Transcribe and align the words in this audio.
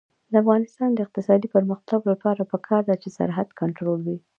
د 0.31 0.33
افغانستان 0.43 0.89
د 0.93 0.99
اقتصادي 1.05 1.47
پرمختګ 1.55 2.01
لپاره 2.11 2.41
پکار 2.51 2.81
ده 2.89 2.95
چې 3.01 3.09
سرحد 3.17 3.47
کنټرول 3.61 3.99
وي. 4.05 4.17